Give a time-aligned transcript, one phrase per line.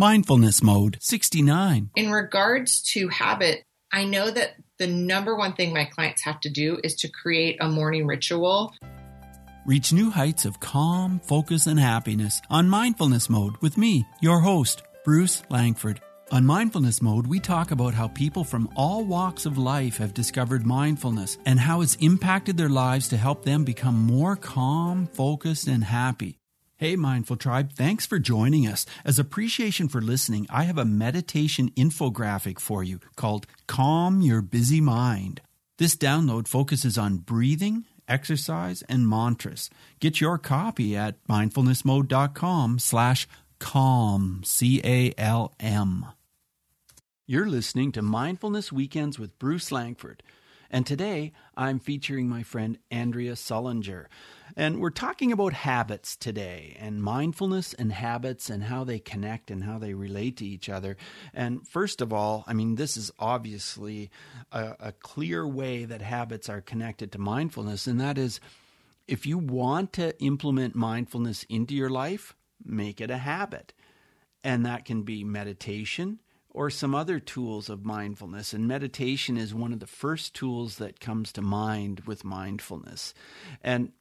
[0.00, 1.90] Mindfulness Mode 69.
[1.94, 6.48] In regards to habit, I know that the number one thing my clients have to
[6.48, 8.72] do is to create a morning ritual.
[9.66, 14.80] Reach new heights of calm, focus, and happiness on Mindfulness Mode with me, your host,
[15.04, 16.00] Bruce Langford.
[16.32, 20.64] On Mindfulness Mode, we talk about how people from all walks of life have discovered
[20.64, 25.84] mindfulness and how it's impacted their lives to help them become more calm, focused, and
[25.84, 26.39] happy.
[26.80, 28.86] Hey, Mindful Tribe, thanks for joining us.
[29.04, 34.80] As appreciation for listening, I have a meditation infographic for you called Calm Your Busy
[34.80, 35.42] Mind.
[35.76, 39.68] This download focuses on breathing, exercise, and mantras.
[40.00, 46.06] Get your copy at mindfulnessmode.com slash calm, C-A-L-M.
[47.26, 50.22] You're listening to Mindfulness Weekends with Bruce Langford.
[50.70, 54.06] And today I'm featuring my friend Andrea Sullinger.
[54.56, 59.64] And we're talking about habits today and mindfulness and habits and how they connect and
[59.64, 60.96] how they relate to each other.
[61.34, 64.10] And first of all, I mean, this is obviously
[64.52, 68.40] a, a clear way that habits are connected to mindfulness, and that is
[69.06, 73.72] if you want to implement mindfulness into your life, make it a habit.
[74.44, 78.52] And that can be meditation or some other tools of mindfulness.
[78.52, 83.14] And meditation is one of the first tools that comes to mind with mindfulness.
[83.62, 83.92] And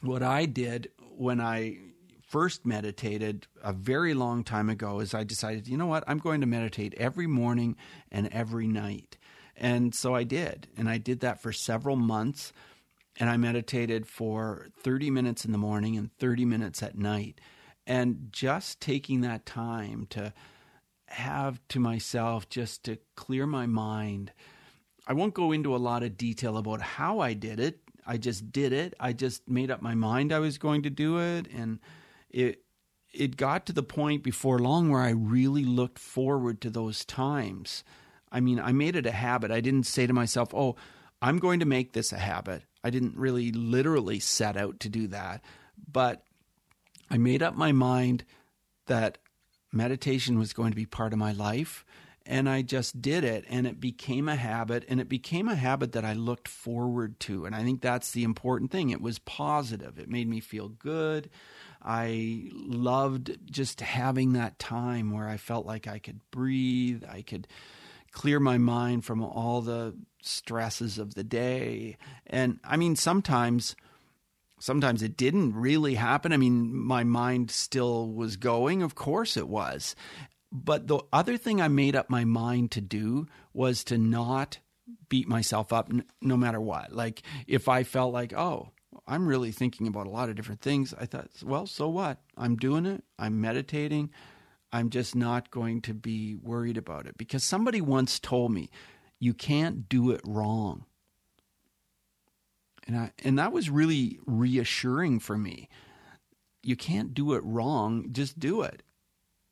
[0.00, 1.78] what I did when I
[2.28, 6.42] first meditated a very long time ago is I decided, you know what, I'm going
[6.42, 7.76] to meditate every morning
[8.12, 9.16] and every night.
[9.56, 10.68] And so I did.
[10.76, 12.52] And I did that for several months.
[13.18, 17.40] And I meditated for 30 minutes in the morning and 30 minutes at night.
[17.86, 20.34] And just taking that time to
[21.08, 24.32] have to myself just to clear my mind.
[25.06, 28.50] I won't go into a lot of detail about how I did it I just
[28.50, 28.94] did it.
[28.98, 31.78] I just made up my mind I was going to do it, and
[32.30, 32.62] it
[33.12, 37.84] it got to the point before long where I really looked forward to those times.
[38.32, 39.50] I mean, I made it a habit.
[39.50, 40.76] I didn't say to myself, "Oh,
[41.20, 45.06] I'm going to make this a habit." I didn't really literally set out to do
[45.08, 45.42] that,
[45.90, 46.22] but
[47.10, 48.24] I made up my mind
[48.86, 49.18] that
[49.72, 51.84] meditation was going to be part of my life
[52.28, 55.92] and I just did it and it became a habit and it became a habit
[55.92, 58.90] that I looked forward to and I think that's the important thing.
[58.90, 59.98] It was positive.
[59.98, 61.30] It made me feel good.
[61.82, 67.48] I loved just having that time where I felt like I could breathe I could
[68.12, 71.96] clear my mind from all the stresses of the day.
[72.26, 73.74] And I mean sometimes
[74.58, 76.32] sometimes it didn't really happen.
[76.32, 78.82] I mean, my mind still was going.
[78.82, 79.94] Of course it was.
[80.50, 84.58] But the other thing I made up my mind to do was to not
[85.08, 86.92] beat myself up n- no matter what.
[86.92, 88.70] Like if I felt like, oh,
[89.06, 92.18] I'm really thinking about a lot of different things, I thought, well, so what?
[92.36, 93.04] I'm doing it.
[93.18, 94.10] I'm meditating.
[94.72, 98.70] I'm just not going to be worried about it because somebody once told me,
[99.18, 100.84] you can't do it wrong.
[102.88, 105.68] And I, and that was really reassuring for me.
[106.62, 108.82] You can't do it wrong, just do it.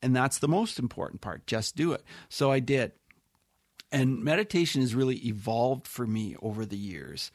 [0.02, 1.46] And that's the most important part.
[1.46, 2.02] Just do it.
[2.28, 2.92] So I did.
[3.92, 7.30] And meditation has really evolved for me over the years.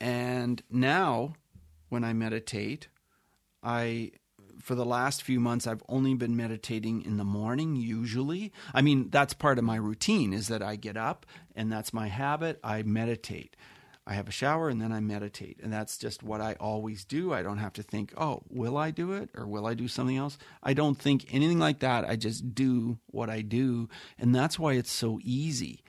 [0.00, 1.34] And now,
[1.88, 2.88] when I meditate,
[3.62, 4.12] I
[4.60, 8.52] for the last few months I've only been meditating in the morning usually.
[8.72, 12.08] I mean, that's part of my routine is that I get up and that's my
[12.08, 12.60] habit.
[12.62, 13.56] I meditate.
[14.06, 15.60] I have a shower and then I meditate.
[15.62, 17.32] And that's just what I always do.
[17.32, 20.16] I don't have to think, oh, will I do it or will I do something
[20.16, 20.36] else?
[20.62, 22.04] I don't think anything like that.
[22.04, 23.88] I just do what I do.
[24.18, 25.82] And that's why it's so easy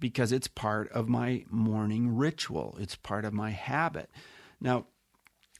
[0.00, 4.10] because it's part of my morning ritual, it's part of my habit.
[4.60, 4.86] Now,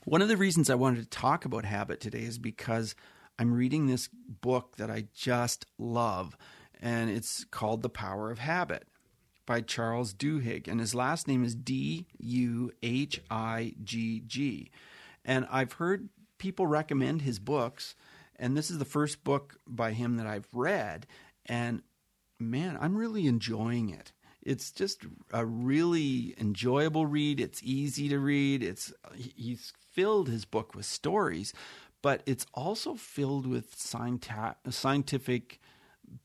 [0.05, 2.95] one of the reasons I wanted to talk about habit today is because
[3.39, 6.37] I'm reading this book that I just love,
[6.81, 8.87] and it's called The Power of Habit
[9.47, 14.71] by Charles Duhigg, and his last name is D U H I G G.
[15.25, 16.09] And I've heard
[16.39, 17.95] people recommend his books,
[18.37, 21.07] and this is the first book by him that I've read,
[21.47, 21.83] and
[22.39, 24.13] man, I'm really enjoying it.
[24.43, 27.41] It's just a really enjoyable read.
[27.41, 28.63] It's easy to read.
[28.63, 31.53] It's he's filled his book with stories,
[32.03, 35.61] but it's also filled with scientific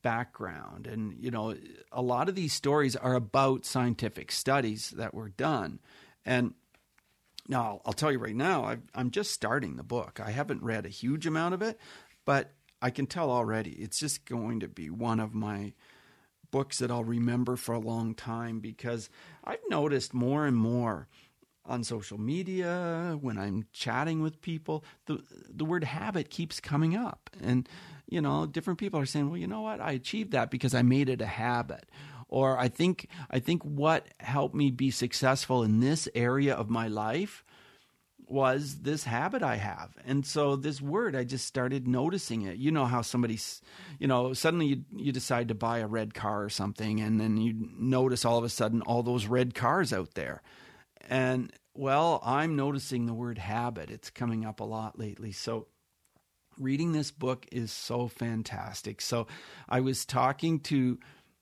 [0.01, 0.88] background.
[0.88, 1.56] And, you know,
[1.92, 5.80] a lot of these stories are about scientific studies that were done.
[6.25, 6.54] And
[7.48, 10.19] now I'll tell you right now, i am just starting the book.
[10.24, 11.80] I haven't read a huge amount of it,
[12.25, 15.74] but I can tell already it's just going to be one of my
[16.50, 19.10] books that I'll remember for a long time because
[19.44, 21.07] I've noticed more and more
[21.66, 27.30] on social media when I'm chatting with people the the word habit keeps coming up
[27.39, 27.69] and
[28.11, 29.79] you know, different people are saying, well, you know what?
[29.79, 31.89] I achieved that because I made it a habit.
[32.27, 36.87] Or I think I think what helped me be successful in this area of my
[36.87, 37.43] life
[38.27, 39.97] was this habit I have.
[40.05, 42.57] And so this word, I just started noticing it.
[42.57, 43.61] You know how somebody's,
[43.99, 47.35] you know, suddenly you, you decide to buy a red car or something, and then
[47.35, 50.41] you notice all of a sudden all those red cars out there.
[51.09, 53.89] And well, I'm noticing the word habit.
[53.89, 55.33] It's coming up a lot lately.
[55.33, 55.67] So
[56.61, 59.01] reading this book is so fantastic.
[59.01, 59.27] So
[59.67, 60.99] I was talking to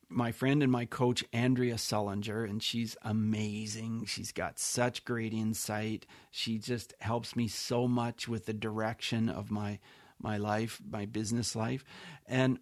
[0.07, 4.05] my friend and my coach Andrea Sullinger, and she's amazing.
[4.05, 6.05] She's got such great insight.
[6.31, 9.79] She just helps me so much with the direction of my
[10.21, 11.85] my life, my business life.
[12.27, 12.59] And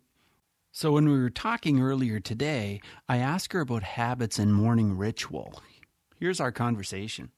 [0.71, 5.59] so when we were talking earlier today, I asked her about habits and morning ritual.
[6.19, 7.31] Here's our conversation.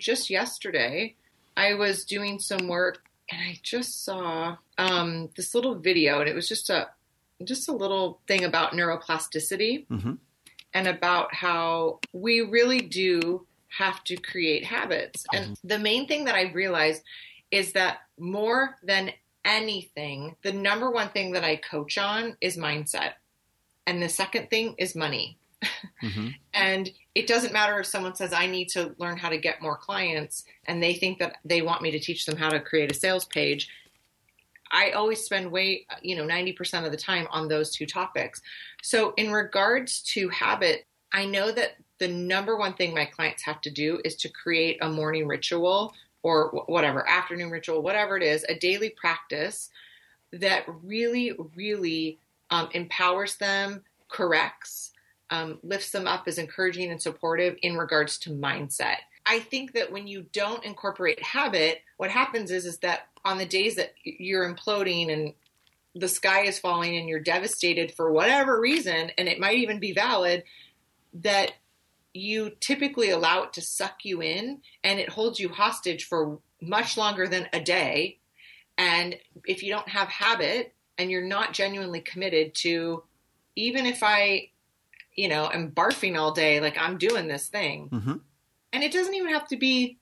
[0.00, 1.14] Just yesterday,
[1.56, 6.34] I was doing some work and I just saw um, this little video, and it
[6.34, 6.88] was just a
[7.42, 10.12] just a little thing about neuroplasticity mm-hmm.
[10.74, 15.24] and about how we really do have to create habits.
[15.32, 15.68] And mm-hmm.
[15.68, 17.02] the main thing that I realized
[17.50, 19.12] is that more than
[19.44, 23.12] anything, the number one thing that I coach on is mindset.
[23.86, 25.38] And the second thing is money.
[26.02, 26.28] Mm-hmm.
[26.54, 29.76] and it doesn't matter if someone says, I need to learn how to get more
[29.76, 32.94] clients, and they think that they want me to teach them how to create a
[32.94, 33.68] sales page.
[34.72, 38.40] I always spend way, you know, 90% of the time on those two topics.
[38.82, 43.60] So, in regards to habit, I know that the number one thing my clients have
[43.62, 45.92] to do is to create a morning ritual
[46.22, 49.70] or whatever, afternoon ritual, whatever it is, a daily practice
[50.32, 52.18] that really, really
[52.50, 54.89] um, empowers them, corrects,
[55.30, 58.96] um, lifts them up, is encouraging and supportive in regards to mindset.
[59.26, 63.46] I think that when you don't incorporate habit, what happens is is that on the
[63.46, 65.34] days that you're imploding and
[65.94, 69.92] the sky is falling and you're devastated for whatever reason, and it might even be
[69.92, 70.44] valid,
[71.12, 71.52] that
[72.14, 76.96] you typically allow it to suck you in and it holds you hostage for much
[76.96, 78.18] longer than a day.
[78.78, 79.16] And
[79.46, 83.04] if you don't have habit and you're not genuinely committed to,
[83.54, 84.50] even if I,
[85.20, 87.90] you know, am barfing all day, like I'm doing this thing.
[87.90, 88.14] Mm-hmm.
[88.72, 89.98] And it doesn't even have to be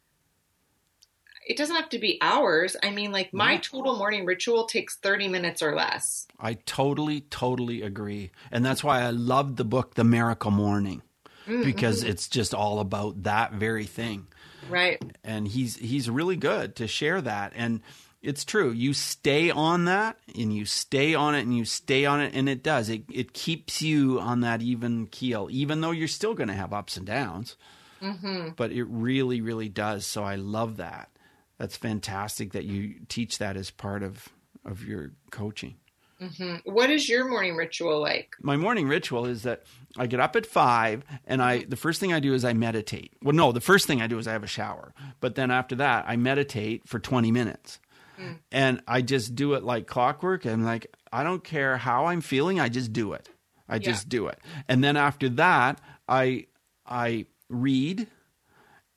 [1.44, 2.76] it doesn't have to be hours.
[2.82, 6.28] I mean, like my total morning ritual takes 30 minutes or less.
[6.38, 8.30] I totally, totally agree.
[8.52, 11.00] And that's why I love the book, The Miracle Morning,
[11.46, 11.62] mm-hmm.
[11.62, 14.26] because it's just all about that very thing.
[14.68, 15.02] Right.
[15.24, 17.54] And he's he's really good to share that.
[17.56, 17.80] And
[18.28, 18.70] it's true.
[18.70, 22.48] You stay on that and you stay on it and you stay on it and
[22.48, 22.88] it does.
[22.88, 26.72] It it keeps you on that even keel, even though you're still going to have
[26.72, 27.56] ups and downs.
[28.02, 28.50] Mm-hmm.
[28.56, 30.06] But it really, really does.
[30.06, 31.10] So I love that
[31.58, 34.28] that's fantastic that you teach that as part of
[34.64, 35.76] of your coaching.
[36.20, 36.70] Mm-hmm.
[36.70, 38.34] What is your morning ritual like?
[38.42, 39.62] My morning ritual is that
[39.96, 43.12] I get up at five, and I the first thing I do is I meditate.
[43.22, 45.76] Well, no, the first thing I do is I have a shower, but then after
[45.76, 47.78] that I meditate for twenty minutes,
[48.18, 48.38] mm.
[48.52, 50.44] and I just do it like clockwork.
[50.44, 53.28] I'm like, I don't care how I'm feeling, I just do it.
[53.68, 53.80] I yeah.
[53.80, 56.46] just do it, and then after that I
[56.86, 58.06] I read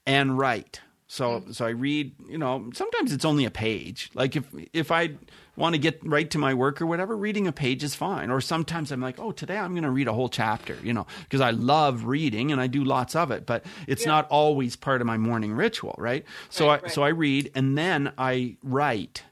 [0.06, 0.82] and write.
[1.08, 1.54] So mm.
[1.54, 4.10] so I read, you know, sometimes it's only a page.
[4.14, 5.16] Like if if I
[5.62, 8.30] want to get right to my work or whatever, reading a page is fine.
[8.30, 11.08] Or sometimes I'm like, oh, today I'm going to read a whole chapter, you know,
[11.24, 14.10] because I love reading and I do lots of it, but it's yeah.
[14.10, 16.26] not always part of my morning ritual, right?
[16.50, 16.92] So right, I right.
[16.92, 19.24] so I read and then I write.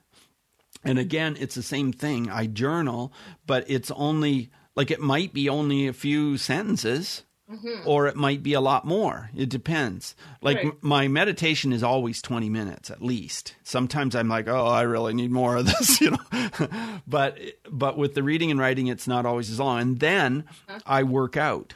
[0.84, 2.30] And again, it's the same thing.
[2.30, 3.12] I journal,
[3.46, 7.88] but it's only like it might be only a few sentences Mm-hmm.
[7.88, 9.32] Or it might be a lot more.
[9.36, 10.16] It depends.
[10.42, 10.66] Like right.
[10.68, 13.56] m- my meditation is always 20 minutes at least.
[13.64, 17.00] Sometimes I'm like, "Oh, I really need more of this," you know.
[17.08, 17.40] but
[17.70, 19.82] but with the reading and writing it's not always as long.
[19.82, 20.80] And then huh?
[20.86, 21.74] I work out.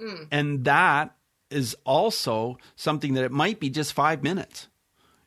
[0.00, 0.28] Mm.
[0.30, 1.16] And that
[1.50, 4.68] is also something that it might be just 5 minutes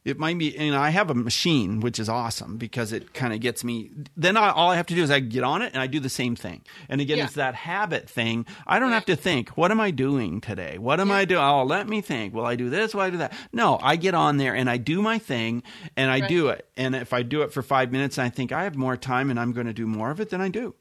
[0.06, 3.40] it might be and i have a machine which is awesome because it kind of
[3.40, 5.82] gets me then I, all i have to do is i get on it and
[5.82, 7.26] i do the same thing and again yeah.
[7.26, 8.96] it's that habit thing i don't yeah.
[8.96, 11.16] have to think what am i doing today what am yeah.
[11.16, 13.80] i doing oh let me think will i do this will i do that no
[13.82, 15.64] i get on there and i do my thing
[15.98, 16.30] and i right.
[16.30, 18.76] do it and if i do it for five minutes and i think i have
[18.76, 20.74] more time and i'm going to do more of it then i do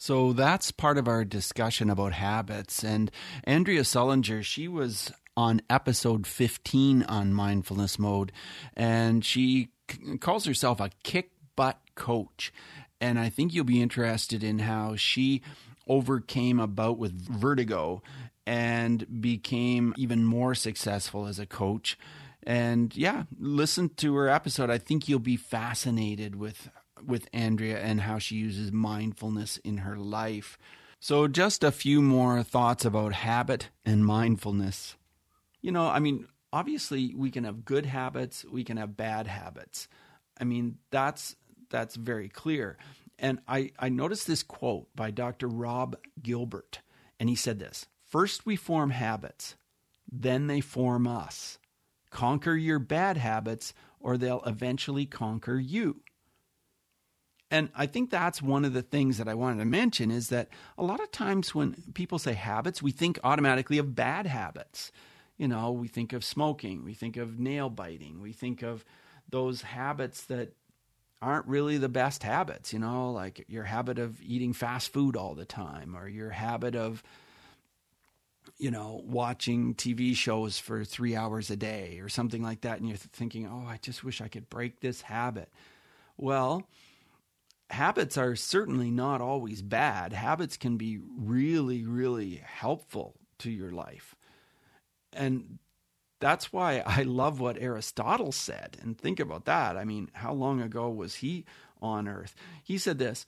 [0.00, 2.84] so that's part of our discussion about habits.
[2.84, 3.10] And
[3.42, 8.32] Andrea Sullinger, she was on episode 15 on mindfulness mode,
[8.74, 12.52] and she c- calls herself a kick butt coach.
[13.00, 15.42] And I think you'll be interested in how she
[15.86, 18.02] overcame a bout with vertigo
[18.48, 21.96] and became even more successful as a coach.
[22.42, 24.70] And yeah, listen to her episode.
[24.70, 26.68] I think you'll be fascinated with
[27.06, 30.58] with Andrea and how she uses mindfulness in her life.
[30.98, 34.96] So, just a few more thoughts about habit and mindfulness.
[35.60, 39.88] You know, I mean, obviously we can have good habits, we can have bad habits.
[40.40, 41.36] I mean, that's
[41.70, 42.78] that's very clear.
[43.18, 45.48] And I, I noticed this quote by Dr.
[45.48, 46.80] Rob Gilbert,
[47.18, 49.56] and he said this First we form habits,
[50.10, 51.58] then they form us.
[52.10, 56.00] Conquer your bad habits, or they'll eventually conquer you.
[57.50, 60.48] And I think that's one of the things that I wanted to mention is that
[60.76, 64.92] a lot of times when people say habits, we think automatically of bad habits.
[65.38, 68.84] You know, we think of smoking, we think of nail biting, we think of
[69.30, 70.52] those habits that
[71.22, 75.34] aren't really the best habits, you know, like your habit of eating fast food all
[75.34, 77.02] the time or your habit of
[78.58, 82.88] you know, watching TV shows for three hours a day or something like that, and
[82.88, 85.50] you're thinking, oh, I just wish I could break this habit.
[86.16, 86.68] Well,
[87.70, 90.12] habits are certainly not always bad.
[90.12, 94.16] Habits can be really, really helpful to your life.
[95.12, 95.58] And
[96.20, 98.76] that's why I love what Aristotle said.
[98.82, 99.76] And think about that.
[99.76, 101.44] I mean, how long ago was he
[101.80, 102.34] on earth?
[102.62, 103.26] He said this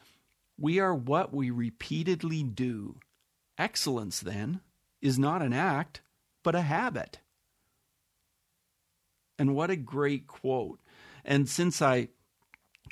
[0.58, 2.96] We are what we repeatedly do.
[3.58, 4.60] Excellence, then,
[5.02, 6.00] is not an act,
[6.42, 7.18] but a habit.
[9.38, 10.80] And what a great quote.
[11.24, 12.08] And since I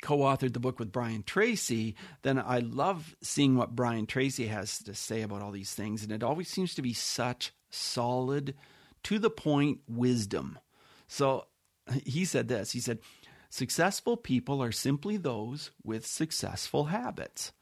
[0.00, 4.78] co authored the book with Brian Tracy, then I love seeing what Brian Tracy has
[4.80, 6.02] to say about all these things.
[6.02, 8.54] And it always seems to be such solid,
[9.04, 10.58] to the point wisdom.
[11.06, 11.46] So
[12.04, 12.98] he said this he said,
[13.50, 17.52] Successful people are simply those with successful habits.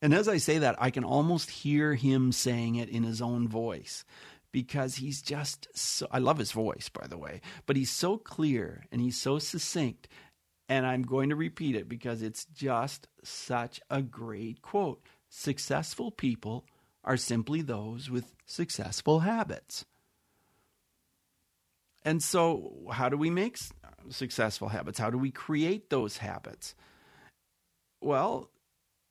[0.00, 3.46] And as I say that, I can almost hear him saying it in his own
[3.46, 4.04] voice
[4.50, 6.08] because he's just so.
[6.10, 10.08] I love his voice, by the way, but he's so clear and he's so succinct.
[10.68, 15.02] And I'm going to repeat it because it's just such a great quote.
[15.28, 16.66] Successful people
[17.04, 19.84] are simply those with successful habits.
[22.04, 23.58] And so, how do we make
[24.08, 24.98] successful habits?
[24.98, 26.74] How do we create those habits?
[28.00, 28.50] Well,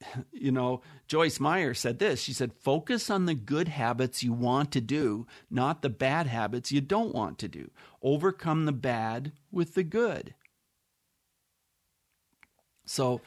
[0.31, 2.21] you know, Joyce Meyer said this.
[2.21, 6.71] She said, focus on the good habits you want to do, not the bad habits
[6.71, 7.71] you don't want to do.
[8.01, 10.35] Overcome the bad with the good.
[12.85, 13.21] So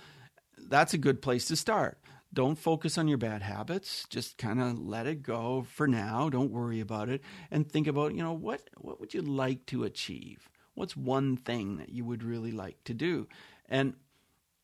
[0.58, 1.98] that's a good place to start.
[2.34, 4.06] Don't focus on your bad habits.
[4.10, 6.28] Just kind of let it go for now.
[6.28, 7.22] Don't worry about it.
[7.50, 10.50] And think about, you know, what, what would you like to achieve?
[10.74, 13.28] What's one thing that you would really like to do?
[13.68, 13.94] And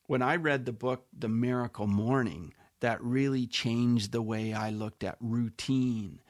[0.06, 5.04] when I read the book, The Miracle Morning, that really changed the way I looked
[5.04, 6.20] at routine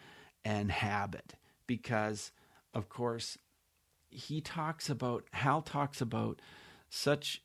[0.44, 1.34] and habit
[1.66, 2.32] because,
[2.74, 3.38] of course,
[4.10, 6.42] he talks about, Hal talks about
[6.90, 7.42] such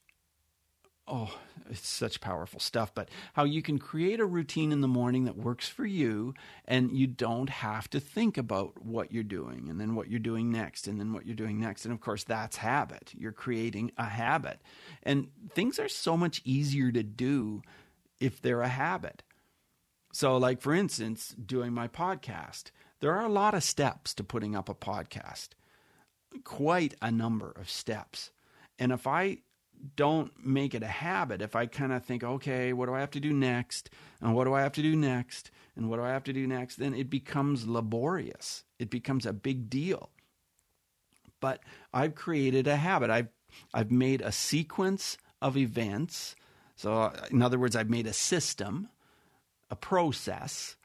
[1.07, 1.37] oh,
[1.69, 5.37] it's such powerful stuff, but how you can create a routine in the morning that
[5.37, 6.33] works for you
[6.65, 10.51] and you don't have to think about what you're doing and then what you're doing
[10.51, 11.85] next and then what you're doing next.
[11.85, 13.11] And of course, that's habit.
[13.17, 14.61] You're creating a habit.
[15.03, 17.61] And things are so much easier to do
[18.19, 19.23] if they're a habit.
[20.11, 24.55] So, like for instance, doing my podcast, there are a lot of steps to putting
[24.55, 25.49] up a podcast,
[26.43, 28.31] quite a number of steps.
[28.79, 29.39] And if I
[29.95, 33.11] don't make it a habit, if I kind of think, okay, what do I have
[33.11, 33.89] to do next?
[34.21, 35.51] And what do I have to do next?
[35.75, 36.77] And what do I have to do next?
[36.77, 38.63] Then it becomes laborious.
[38.79, 40.09] It becomes a big deal.
[41.39, 41.61] But
[41.93, 43.09] I've created a habit.
[43.09, 43.29] I've,
[43.73, 46.35] I've made a sequence of events.
[46.75, 48.89] So, in other words, I've made a system,
[49.69, 50.75] a process,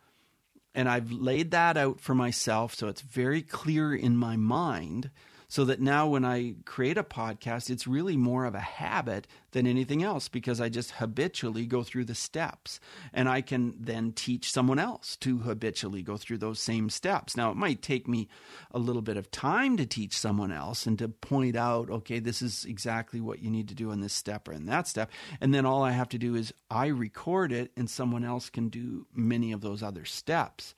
[0.74, 5.10] and I've laid that out for myself so it's very clear in my mind
[5.50, 9.66] so that now when I create a podcast, it's really more of a habit than
[9.66, 12.78] anything else because I just habitually go through the steps
[13.12, 17.36] and I can then teach someone else to habitually go through those same steps.
[17.36, 18.28] Now, it might take me
[18.70, 22.42] a little bit of time to teach someone else and to point out, okay, this
[22.42, 25.10] is exactly what you need to do in this step or in that step.
[25.40, 28.68] And then all I have to do is I record it and someone else can
[28.68, 30.76] do many of those other steps.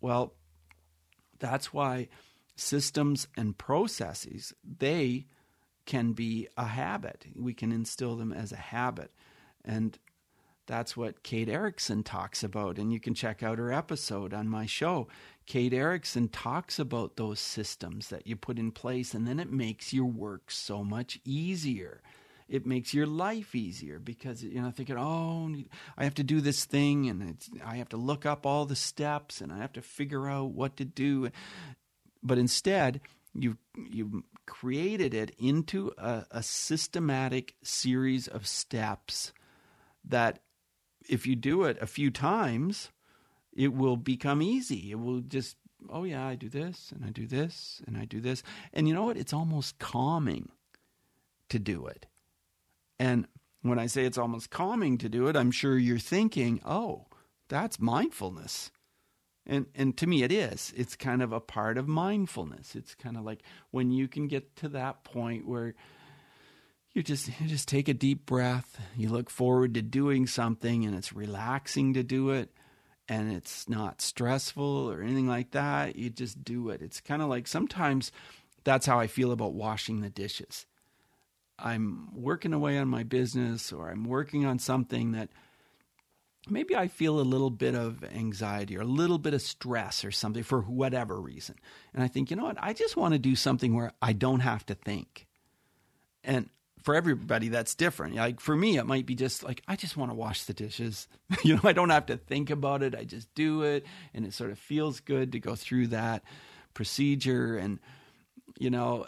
[0.00, 0.32] Well,
[1.38, 2.08] that's why
[2.56, 5.26] systems and processes, they
[5.86, 7.26] can be a habit.
[7.34, 9.12] We can instill them as a habit.
[9.64, 9.98] And
[10.66, 12.78] that's what Kate Erickson talks about.
[12.78, 15.08] And you can check out her episode on my show.
[15.46, 19.92] Kate Erickson talks about those systems that you put in place, and then it makes
[19.92, 22.00] your work so much easier.
[22.48, 25.54] It makes your life easier because you know thinking, oh,
[25.96, 29.40] I have to do this thing, and I have to look up all the steps,
[29.40, 31.30] and I have to figure out what to do.
[32.24, 33.02] But instead,
[33.34, 39.32] you you created it into a, a systematic series of steps
[40.04, 40.40] that
[41.08, 42.90] if you do it a few times,
[43.52, 44.90] it will become easy.
[44.90, 45.56] It will just
[45.90, 48.42] oh yeah, I do this and I do this and I do this.
[48.72, 49.18] And you know what?
[49.18, 50.48] It's almost calming
[51.50, 52.06] to do it.
[52.98, 53.26] And
[53.60, 57.06] when I say it's almost calming to do it, I'm sure you're thinking, "Oh,
[57.48, 58.70] that's mindfulness."
[59.46, 60.72] And and to me it is.
[60.76, 62.74] It's kind of a part of mindfulness.
[62.74, 65.74] It's kind of like when you can get to that point where
[66.92, 70.94] you just you just take a deep breath, you look forward to doing something and
[70.94, 72.50] it's relaxing to do it
[73.08, 75.96] and it's not stressful or anything like that.
[75.96, 76.80] You just do it.
[76.80, 78.12] It's kind of like sometimes
[78.64, 80.66] that's how I feel about washing the dishes.
[81.58, 85.28] I'm working away on my business or I'm working on something that
[86.48, 90.10] maybe I feel a little bit of anxiety or a little bit of stress or
[90.10, 91.56] something for whatever reason.
[91.92, 92.58] And I think, you know what?
[92.60, 95.26] I just want to do something where I don't have to think.
[96.22, 96.48] And
[96.84, 98.14] for everybody that's different.
[98.14, 101.08] Like for me, it might be just like I just want to wash the dishes.
[101.42, 102.94] you know, I don't have to think about it.
[102.94, 106.22] I just do it, and it sort of feels good to go through that
[106.74, 107.80] procedure, and
[108.58, 109.06] you know,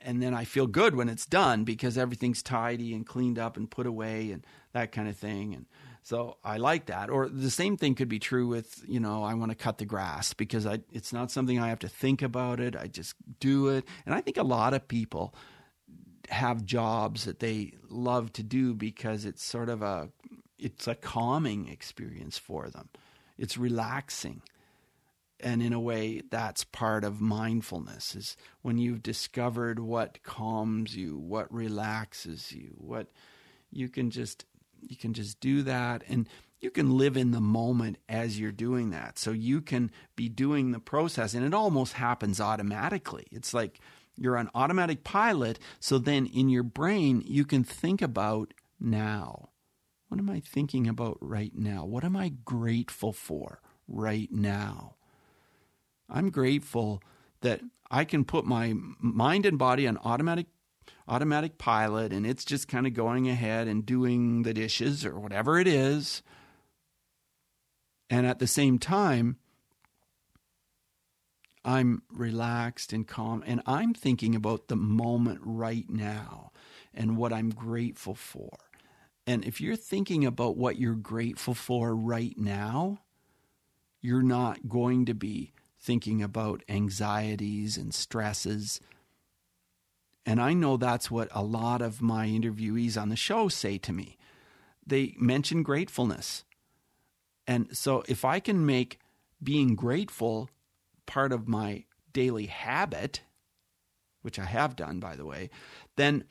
[0.00, 3.68] and then I feel good when it's done because everything's tidy and cleaned up and
[3.68, 5.52] put away and that kind of thing.
[5.52, 5.66] And
[6.06, 7.10] so I like that.
[7.10, 9.84] Or the same thing could be true with, you know, I want to cut the
[9.84, 12.76] grass because I it's not something I have to think about it.
[12.76, 13.84] I just do it.
[14.04, 15.34] And I think a lot of people
[16.28, 20.10] have jobs that they love to do because it's sort of a
[20.60, 22.88] it's a calming experience for them.
[23.36, 24.42] It's relaxing.
[25.40, 31.18] And in a way that's part of mindfulness is when you've discovered what calms you,
[31.18, 33.08] what relaxes you, what
[33.72, 34.44] you can just
[34.88, 36.28] you can just do that and
[36.58, 39.18] you can live in the moment as you're doing that.
[39.18, 43.26] So you can be doing the process and it almost happens automatically.
[43.30, 43.78] It's like
[44.16, 45.58] you're on automatic pilot.
[45.80, 49.50] So then in your brain, you can think about now.
[50.08, 51.84] What am I thinking about right now?
[51.84, 54.94] What am I grateful for right now?
[56.08, 57.02] I'm grateful
[57.40, 57.60] that
[57.90, 60.46] I can put my mind and body on automatic
[61.08, 65.58] automatic pilot and it's just kind of going ahead and doing the dishes or whatever
[65.58, 66.22] it is.
[68.08, 69.38] And at the same time,
[71.64, 76.52] I'm relaxed and calm, and I'm thinking about the moment right now
[76.94, 78.50] and what I'm grateful for.
[79.26, 83.00] And if you're thinking about what you're grateful for right now,
[84.00, 88.80] you're not going to be thinking about anxieties and stresses.
[90.26, 93.92] And I know that's what a lot of my interviewees on the show say to
[93.92, 94.18] me.
[94.84, 96.44] They mention gratefulness.
[97.46, 98.98] And so if I can make
[99.40, 100.50] being grateful
[101.06, 103.20] part of my daily habit,
[104.22, 105.50] which I have done, by the way,
[105.94, 106.24] then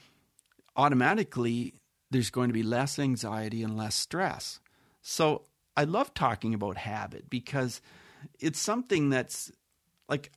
[0.75, 1.75] automatically
[2.11, 4.59] there's going to be less anxiety and less stress.
[5.01, 5.43] So
[5.77, 7.81] I love talking about habit because
[8.39, 9.51] it's something that's
[10.09, 10.31] like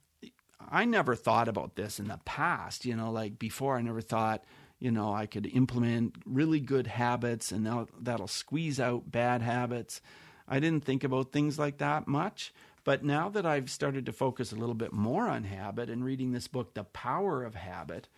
[0.60, 2.84] I never thought about this in the past.
[2.84, 4.44] You know, like before, I never thought,
[4.78, 7.66] you know, I could implement really good habits and
[8.00, 10.00] that'll, squeeze out bad habits.
[10.46, 12.52] I didn't think about things like that much.
[12.84, 16.32] But now that I've started to focus a little bit more on habit and reading
[16.32, 18.08] this book, The Power of Habit,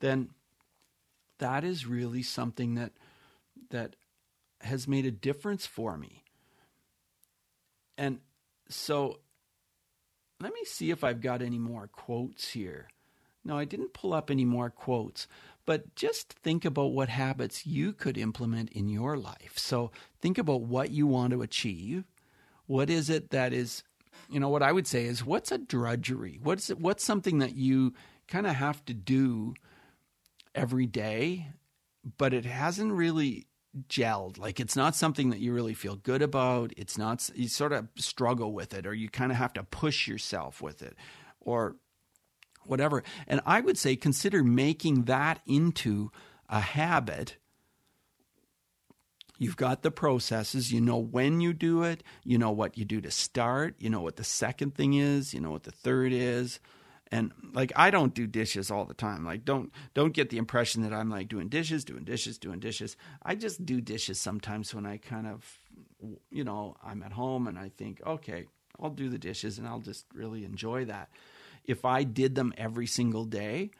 [0.00, 0.30] then
[1.38, 2.92] that is really something that
[3.70, 3.96] that
[4.60, 6.22] has made a difference for me.
[7.96, 8.20] And
[8.68, 9.20] so
[10.40, 12.88] let me see if I've got any more quotes here.
[13.44, 15.26] No, I didn't pull up any more quotes,
[15.64, 19.54] but just think about what habits you could implement in your life.
[19.56, 22.04] So think about what you want to achieve.
[22.66, 23.82] What is it that is
[24.28, 26.38] you know what I would say is what's a drudgery?
[26.42, 27.94] What's it, what's something that you
[28.28, 29.54] kind of have to do
[30.54, 31.48] every day,
[32.18, 33.46] but it hasn't really
[33.88, 34.38] gelled.
[34.38, 36.72] Like it's not something that you really feel good about.
[36.76, 40.08] It's not you sort of struggle with it or you kind of have to push
[40.08, 40.96] yourself with it
[41.40, 41.76] or
[42.64, 43.02] whatever.
[43.26, 46.10] And I would say consider making that into
[46.48, 47.36] a habit
[49.40, 50.70] You've got the processes.
[50.70, 52.04] You know when you do it.
[52.24, 53.74] You know what you do to start.
[53.78, 55.32] You know what the second thing is.
[55.32, 56.60] You know what the third is.
[57.12, 59.24] And like I don't do dishes all the time.
[59.24, 62.96] Like don't don't get the impression that I'm like doing dishes, doing dishes, doing dishes.
[63.22, 65.58] I just do dishes sometimes when I kind of
[66.30, 68.46] you know, I'm at home and I think, okay,
[68.80, 71.10] I'll do the dishes and I'll just really enjoy that.
[71.64, 73.70] If I did them every single day,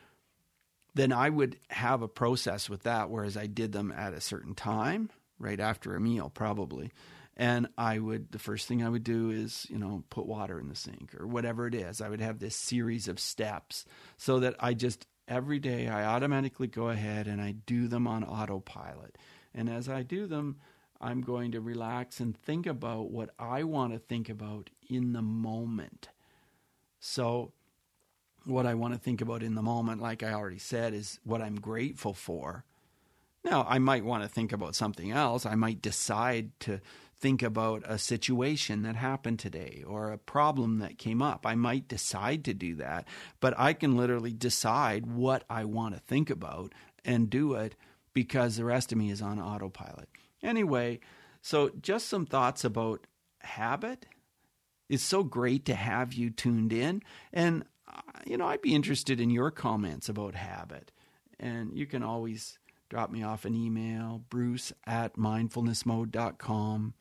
[0.95, 4.55] then I would have a process with that whereas I did them at a certain
[4.55, 6.93] time right after a meal, probably.
[7.37, 10.69] And I would, the first thing I would do is, you know, put water in
[10.69, 12.01] the sink or whatever it is.
[12.01, 13.87] I would have this series of steps
[14.19, 18.25] so that I just, every day, I automatically go ahead and I do them on
[18.25, 19.17] autopilot.
[19.55, 20.59] And as I do them,
[21.01, 25.23] I'm going to relax and think about what I want to think about in the
[25.23, 26.11] moment.
[26.99, 27.53] So,
[28.45, 31.41] what I want to think about in the moment, like I already said, is what
[31.41, 32.65] I'm grateful for.
[33.45, 35.47] Now, I might want to think about something else.
[35.47, 36.81] I might decide to
[37.21, 41.47] think about a situation that happened today or a problem that came up.
[41.47, 43.07] I might decide to do that,
[43.41, 46.73] but I can literally decide what I want to think about
[47.05, 47.77] and do it
[48.15, 50.09] because the rest of me is on autopilot.
[50.43, 51.01] Anyway,
[51.43, 53.07] so just some thoughts about
[53.41, 54.07] habit.
[54.89, 57.03] It's so great to have you tuned in.
[57.33, 60.91] And, uh, you know, I'd be interested in your comments about habit.
[61.39, 62.59] And you can always
[62.91, 66.95] drop me off an email, bruce at mindfulnessmode.com,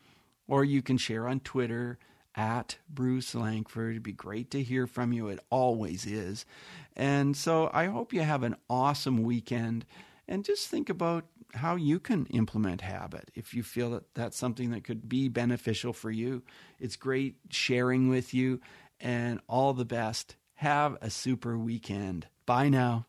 [0.47, 1.97] or you can share on Twitter
[2.35, 3.91] at Bruce Langford.
[3.91, 5.27] It'd be great to hear from you.
[5.27, 6.45] It always is.
[6.95, 9.85] And so I hope you have an awesome weekend
[10.27, 11.25] and just think about
[11.55, 15.91] how you can implement habit if you feel that that's something that could be beneficial
[15.91, 16.43] for you.
[16.79, 18.61] It's great sharing with you
[18.99, 20.35] and all the best.
[20.55, 22.27] Have a super weekend.
[22.45, 23.08] Bye now.